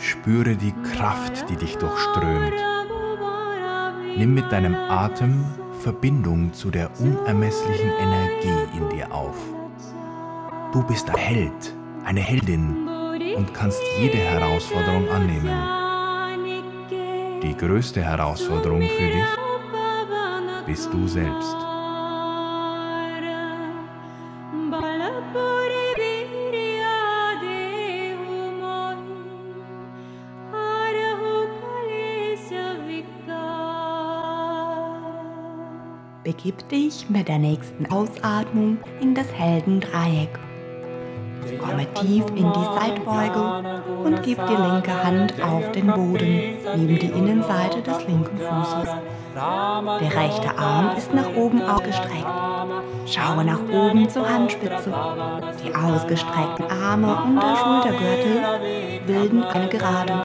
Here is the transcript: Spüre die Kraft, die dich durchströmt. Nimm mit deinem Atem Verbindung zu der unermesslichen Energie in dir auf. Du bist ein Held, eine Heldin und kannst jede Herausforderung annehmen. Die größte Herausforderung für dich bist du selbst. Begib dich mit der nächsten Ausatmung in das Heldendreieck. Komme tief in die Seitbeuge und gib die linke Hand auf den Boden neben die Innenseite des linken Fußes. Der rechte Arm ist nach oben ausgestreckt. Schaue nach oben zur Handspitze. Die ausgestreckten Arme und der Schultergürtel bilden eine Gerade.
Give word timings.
Spüre 0.00 0.56
die 0.56 0.72
Kraft, 0.94 1.48
die 1.50 1.56
dich 1.56 1.76
durchströmt. 1.76 2.54
Nimm 4.16 4.32
mit 4.32 4.50
deinem 4.50 4.74
Atem 4.74 5.44
Verbindung 5.80 6.54
zu 6.54 6.70
der 6.70 6.90
unermesslichen 7.00 7.90
Energie 8.00 8.78
in 8.78 8.88
dir 8.88 9.12
auf. 9.12 9.36
Du 10.72 10.82
bist 10.84 11.10
ein 11.10 11.16
Held, 11.16 11.74
eine 12.04 12.20
Heldin 12.20 12.88
und 13.36 13.52
kannst 13.52 13.82
jede 13.98 14.16
Herausforderung 14.16 15.06
annehmen. 15.10 15.80
Die 17.42 17.56
größte 17.56 18.02
Herausforderung 18.02 18.80
für 18.80 19.06
dich 19.06 19.24
bist 20.66 20.92
du 20.92 21.06
selbst. 21.08 21.69
Begib 36.22 36.68
dich 36.68 37.08
mit 37.08 37.28
der 37.28 37.38
nächsten 37.38 37.90
Ausatmung 37.90 38.76
in 39.00 39.14
das 39.14 39.32
Heldendreieck. 39.32 40.38
Komme 41.58 41.86
tief 41.94 42.26
in 42.36 42.52
die 42.52 42.68
Seitbeuge 42.78 43.80
und 44.04 44.22
gib 44.22 44.38
die 44.46 44.54
linke 44.54 45.02
Hand 45.02 45.42
auf 45.42 45.72
den 45.72 45.86
Boden 45.86 46.58
neben 46.76 46.98
die 46.98 47.06
Innenseite 47.06 47.80
des 47.80 48.06
linken 48.06 48.36
Fußes. 48.36 48.90
Der 49.34 50.14
rechte 50.14 50.58
Arm 50.58 50.94
ist 50.98 51.14
nach 51.14 51.34
oben 51.34 51.62
ausgestreckt. 51.62 52.26
Schaue 53.06 53.44
nach 53.44 53.62
oben 53.72 54.06
zur 54.10 54.28
Handspitze. 54.28 54.92
Die 55.64 55.74
ausgestreckten 55.74 56.66
Arme 56.66 57.16
und 57.24 57.36
der 57.36 57.56
Schultergürtel 57.56 59.06
bilden 59.06 59.42
eine 59.42 59.68
Gerade. 59.68 60.12